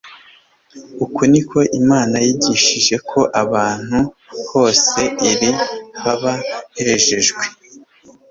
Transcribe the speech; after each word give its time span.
"Uku 1.03 1.21
niko 1.31 1.57
Imana 1.79 2.15
yigishije 2.25 2.95
ko 3.09 3.19
ahantu 3.41 3.99
hose 4.49 5.01
iri, 5.31 5.49
haba 6.03 6.33
hejejwe. 6.81 7.43